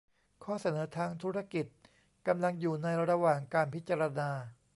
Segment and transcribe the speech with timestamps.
[0.43, 1.65] ข้อเสนอทางธุรกิจ
[2.27, 4.29] กำลังอยู่ในระหว่างการพิจารณา